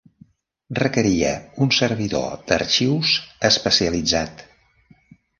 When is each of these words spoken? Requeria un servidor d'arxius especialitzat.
Requeria 0.77 1.33
un 1.65 1.73
servidor 1.79 2.31
d'arxius 2.51 3.11
especialitzat. 3.51 4.43